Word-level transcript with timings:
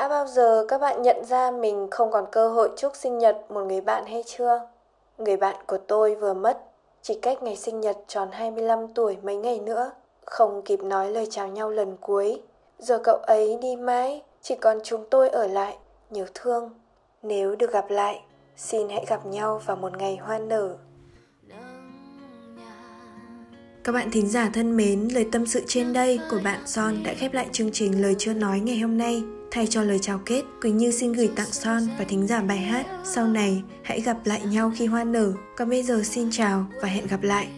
Đã 0.00 0.08
bao 0.08 0.26
giờ 0.26 0.64
các 0.68 0.80
bạn 0.80 1.02
nhận 1.02 1.24
ra 1.24 1.50
mình 1.50 1.88
không 1.90 2.10
còn 2.10 2.24
cơ 2.32 2.48
hội 2.48 2.70
chúc 2.76 2.96
sinh 2.96 3.18
nhật 3.18 3.36
một 3.48 3.60
người 3.60 3.80
bạn 3.80 4.06
hay 4.06 4.22
chưa? 4.26 4.60
Người 5.18 5.36
bạn 5.36 5.56
của 5.66 5.78
tôi 5.78 6.14
vừa 6.14 6.34
mất, 6.34 6.58
chỉ 7.02 7.18
cách 7.22 7.42
ngày 7.42 7.56
sinh 7.56 7.80
nhật 7.80 7.96
tròn 8.06 8.28
25 8.32 8.88
tuổi 8.94 9.16
mấy 9.22 9.36
ngày 9.36 9.60
nữa, 9.60 9.90
không 10.24 10.62
kịp 10.62 10.82
nói 10.82 11.10
lời 11.10 11.26
chào 11.30 11.48
nhau 11.48 11.70
lần 11.70 11.96
cuối. 11.96 12.42
Giờ 12.78 12.98
cậu 13.04 13.16
ấy 13.16 13.58
đi 13.62 13.76
mãi, 13.76 14.22
chỉ 14.42 14.54
còn 14.54 14.78
chúng 14.84 15.04
tôi 15.10 15.28
ở 15.28 15.46
lại, 15.46 15.78
nhiều 16.10 16.26
thương. 16.34 16.70
Nếu 17.22 17.56
được 17.56 17.72
gặp 17.72 17.90
lại, 17.90 18.22
xin 18.56 18.88
hãy 18.88 19.04
gặp 19.08 19.26
nhau 19.26 19.60
vào 19.66 19.76
một 19.76 19.96
ngày 19.96 20.16
hoa 20.16 20.38
nở. 20.38 20.76
Các 23.84 23.92
bạn 23.92 24.10
thính 24.10 24.26
giả 24.26 24.50
thân 24.52 24.76
mến, 24.76 25.08
lời 25.12 25.26
tâm 25.32 25.46
sự 25.46 25.62
trên 25.66 25.92
đây 25.92 26.20
của 26.30 26.38
bạn 26.44 26.60
Son 26.66 27.02
đã 27.04 27.14
khép 27.14 27.34
lại 27.34 27.46
chương 27.52 27.72
trình 27.72 28.02
Lời 28.02 28.14
Chưa 28.18 28.32
Nói 28.32 28.60
ngày 28.60 28.78
hôm 28.78 28.98
nay. 28.98 29.22
Thay 29.50 29.66
cho 29.66 29.82
lời 29.82 29.98
chào 29.98 30.20
kết, 30.26 30.42
Quỳnh 30.62 30.76
Như 30.76 30.90
xin 30.90 31.12
gửi 31.12 31.30
tặng 31.36 31.50
Son 31.50 31.82
và 31.98 32.04
thính 32.04 32.26
giả 32.26 32.40
bài 32.40 32.58
hát 32.58 32.86
Sau 33.04 33.26
này 33.26 33.62
hãy 33.82 34.00
gặp 34.00 34.16
lại 34.24 34.40
nhau 34.44 34.72
khi 34.76 34.86
hoa 34.86 35.04
nở. 35.04 35.32
Còn 35.56 35.70
bây 35.70 35.82
giờ 35.82 36.02
xin 36.04 36.30
chào 36.30 36.66
và 36.82 36.88
hẹn 36.88 37.06
gặp 37.06 37.22
lại. 37.22 37.48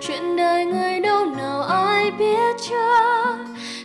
Chuyện 0.00 0.36
đời 0.36 0.64
người 0.64 1.00
đâu 1.00 1.26
nào 1.26 1.62
ai 1.62 2.10
biết 2.10 2.56
chưa 2.68 3.38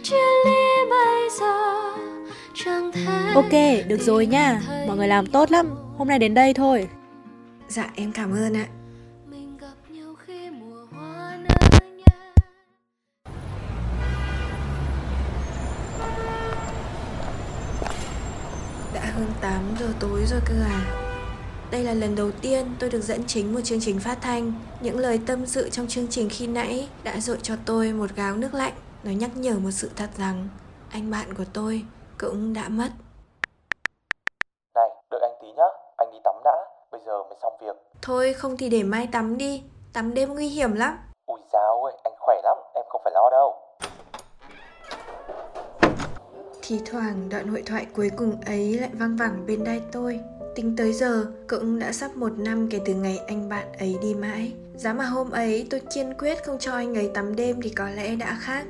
Chia 0.04 0.16
ly 0.46 0.90
bây 0.90 1.30
giờ 1.40 1.82
chẳng 2.54 2.92
thể 2.92 3.32
Ok, 3.36 3.88
được 3.88 4.02
rồi 4.02 4.26
nha. 4.26 4.62
Mọi 4.88 4.98
người 4.98 5.08
làm 5.08 5.26
tốt 5.26 5.52
lắm. 5.52 5.70
Hôm 5.98 6.08
nay 6.08 6.20
đến 6.20 6.34
đây 6.34 6.54
thôi. 6.54 6.90
Dạ 7.68 7.90
em 7.96 8.12
cảm 8.12 8.34
ơn 8.34 8.54
ạ. 8.54 8.68
Hơn 19.20 19.30
8 19.42 19.76
giờ 19.80 19.86
tối 20.00 20.26
rồi 20.26 20.40
cơ 20.46 20.54
à? 20.64 20.80
Đây 21.72 21.84
là 21.84 21.94
lần 21.94 22.16
đầu 22.16 22.32
tiên 22.42 22.76
tôi 22.80 22.90
được 22.90 23.02
dẫn 23.02 23.24
chính 23.28 23.54
một 23.54 23.60
chương 23.64 23.80
trình 23.82 24.00
phát 24.00 24.18
thanh. 24.22 24.54
Những 24.82 25.00
lời 25.00 25.20
tâm 25.28 25.46
sự 25.46 25.70
trong 25.70 25.88
chương 25.88 26.08
trình 26.08 26.30
khi 26.32 26.48
nãy 26.48 26.90
đã 27.04 27.20
dội 27.20 27.38
cho 27.42 27.56
tôi 27.66 27.92
một 27.92 28.10
gáo 28.16 28.36
nước 28.36 28.54
lạnh. 28.54 28.74
Nó 29.04 29.12
nhắc 29.12 29.30
nhở 29.36 29.54
một 29.60 29.72
sự 29.72 29.90
thật 29.96 30.10
rằng 30.18 30.48
Anh 30.92 31.12
bạn 31.12 31.34
của 31.34 31.44
tôi 31.54 31.86
cũng 32.20 32.54
đã 32.54 32.70
mất. 32.70 32.90
Này, 34.76 34.90
đợi 35.12 35.22
anh 35.22 35.38
tí 35.42 35.48
nhá, 35.58 35.64
anh 35.98 36.12
đi 36.12 36.18
tắm 36.24 36.36
đã, 36.44 36.56
bây 36.92 37.02
giờ 37.06 37.24
mới 37.24 37.38
xong 37.42 37.54
việc. 37.62 37.76
Thôi 38.02 38.34
không 38.34 38.58
thì 38.58 38.70
để 38.70 38.84
mai 38.84 39.08
tắm 39.12 39.38
đi. 39.38 39.64
Tắm 39.94 40.14
đêm 40.14 40.34
nguy 40.34 40.48
hiểm 40.48 40.74
lắm 40.74 40.98
Ui 41.26 41.40
dao 41.54 41.84
ơi, 41.84 41.94
anh 42.04 42.14
khỏe 42.20 42.36
lắm, 42.44 42.58
em 42.76 42.84
không 42.90 43.02
phải 43.04 43.14
lo 43.16 43.30
đâu. 43.32 43.56
Thì 46.70 46.80
thoảng 46.86 47.30
đoạn 47.30 47.48
hội 47.48 47.64
thoại 47.66 47.88
cuối 47.96 48.10
cùng 48.18 48.42
ấy 48.42 48.80
lại 48.80 48.90
vang 48.94 49.16
vẳng 49.16 49.46
bên 49.48 49.66
tai 49.66 49.82
tôi. 49.92 50.20
Tính 50.56 50.76
tới 50.76 50.94
giờ 50.94 51.26
cũng 51.48 51.80
đã 51.80 51.92
sắp 51.92 52.18
một 52.18 52.32
năm 52.38 52.68
kể 52.70 52.80
từ 52.86 52.94
ngày 52.94 53.18
anh 53.18 53.50
bạn 53.50 53.68
ấy 53.80 53.98
đi 54.02 54.14
mãi. 54.14 54.54
Giá 54.76 54.94
mà 54.94 55.06
hôm 55.06 55.32
ấy 55.32 55.68
tôi 55.70 55.82
kiên 55.94 56.14
quyết 56.20 56.44
không 56.46 56.60
cho 56.60 56.72
anh 56.74 56.96
ấy 56.96 57.12
tắm 57.14 57.36
đêm 57.36 57.62
thì 57.62 57.70
có 57.70 57.90
lẽ 57.90 58.16
đã 58.16 58.38
khác. 58.42 58.66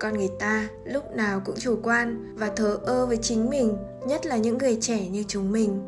Con 0.00 0.18
người 0.18 0.30
ta 0.38 0.68
lúc 0.84 1.16
nào 1.16 1.42
cũng 1.44 1.54
chủ 1.58 1.78
quan 1.82 2.34
và 2.36 2.50
thờ 2.56 2.78
ơ 2.84 3.06
với 3.06 3.16
chính 3.16 3.50
mình, 3.50 3.76
Nhất 4.06 4.26
là 4.26 4.36
những 4.36 4.58
người 4.58 4.78
trẻ 4.80 5.08
như 5.08 5.24
chúng 5.28 5.52
mình. 5.52 5.80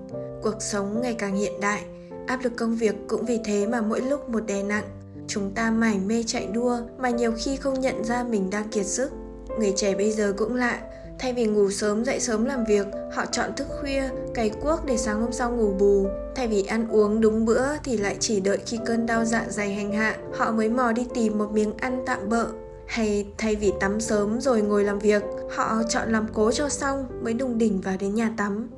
Cuộc 0.42 0.56
sống 0.60 1.00
ngày 1.02 1.14
càng 1.14 1.36
hiện 1.36 1.60
đại, 1.60 1.82
Áp 2.26 2.40
lực 2.44 2.56
công 2.56 2.76
việc 2.76 2.94
cũng 3.08 3.24
vì 3.24 3.38
thế 3.44 3.66
mà 3.66 3.80
mỗi 3.80 4.00
lúc 4.00 4.28
một 4.28 4.46
đè 4.46 4.62
nặng. 4.62 4.84
Chúng 5.28 5.50
ta 5.54 5.70
mải 5.70 5.98
mê 5.98 6.24
chạy 6.26 6.46
đua 6.46 6.78
mà 6.98 7.10
nhiều 7.10 7.32
khi 7.38 7.56
không 7.56 7.80
nhận 7.80 8.04
ra 8.04 8.24
mình 8.24 8.50
đang 8.50 8.68
kiệt 8.68 8.86
sức. 8.86 9.12
Người 9.58 9.72
trẻ 9.76 9.94
bây 9.94 10.12
giờ 10.12 10.34
cũng 10.36 10.54
lạ 10.54 10.80
Thay 11.18 11.32
vì 11.32 11.46
ngủ 11.46 11.70
sớm 11.70 12.04
dậy 12.04 12.20
sớm 12.20 12.44
làm 12.44 12.64
việc, 12.64 12.86
họ 13.12 13.26
chọn 13.26 13.50
thức 13.56 13.66
khuya, 13.80 14.02
cày 14.34 14.48
cuốc 14.50 14.84
để 14.86 14.96
sáng 14.96 15.20
hôm 15.20 15.32
sau 15.32 15.50
ngủ 15.50 15.74
bù. 15.78 16.06
Thay 16.34 16.48
vì 16.48 16.62
ăn 16.62 16.88
uống 16.88 17.20
đúng 17.20 17.44
bữa 17.44 17.64
thì 17.84 17.96
lại 17.96 18.16
chỉ 18.20 18.40
đợi 18.40 18.58
khi 18.66 18.78
cơn 18.86 19.06
đau 19.06 19.24
dạ 19.24 19.46
dày 19.48 19.74
hành 19.74 19.92
hạ, 19.92 20.16
họ 20.34 20.52
mới 20.52 20.68
mò 20.68 20.92
đi 20.92 21.06
tìm 21.14 21.38
một 21.38 21.52
miếng 21.52 21.76
ăn 21.76 22.02
tạm 22.06 22.28
bợ. 22.28 22.46
Hay 22.86 23.26
thay 23.38 23.56
vì 23.56 23.72
tắm 23.80 24.00
sớm 24.00 24.40
rồi 24.40 24.62
ngồi 24.62 24.84
làm 24.84 24.98
việc, 24.98 25.22
họ 25.50 25.82
chọn 25.88 26.12
làm 26.12 26.26
cố 26.32 26.52
cho 26.52 26.68
xong 26.68 27.06
mới 27.22 27.34
đùng 27.34 27.58
đỉnh 27.58 27.80
vào 27.80 27.96
đến 28.00 28.14
nhà 28.14 28.30
tắm. 28.36 28.68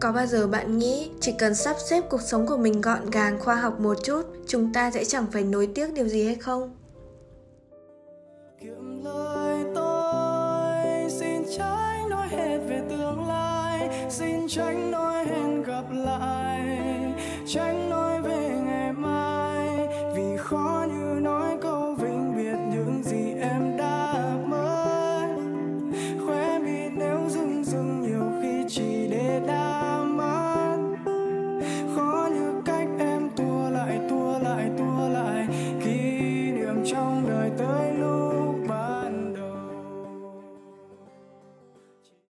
Có 0.00 0.12
bao 0.12 0.26
giờ 0.26 0.46
bạn 0.46 0.78
nghĩ 0.78 1.10
chỉ 1.20 1.32
cần 1.38 1.54
sắp 1.54 1.76
xếp 1.90 2.04
cuộc 2.10 2.22
sống 2.22 2.46
của 2.46 2.56
mình 2.56 2.80
gọn 2.80 3.10
gàng 3.10 3.38
khoa 3.40 3.54
học 3.54 3.80
một 3.80 3.94
chút, 4.04 4.22
chúng 4.46 4.72
ta 4.72 4.90
sẽ 4.90 5.04
chẳng 5.04 5.26
phải 5.32 5.44
nối 5.44 5.66
tiếc 5.74 5.92
điều 5.94 6.08
gì 6.08 6.24
hay 6.24 6.34
không? 6.34 6.76
kiệm 8.60 9.04
lời 9.04 9.64
tôi 9.74 11.10
xin 11.10 11.42
tránh 11.58 12.08
nói 12.08 12.28
hết 12.28 12.58
về 12.68 12.82
tương 12.90 13.28
lai 13.28 13.88
xin 14.10 14.48
tránh 14.48 14.90
nói 14.90 15.24
hẹn 15.24 15.62
gặp 15.62 15.84
lại 15.90 16.60
tránh 17.46 17.90
nói 17.90 18.09